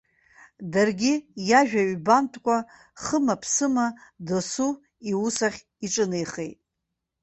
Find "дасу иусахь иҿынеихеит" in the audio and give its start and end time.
4.27-6.57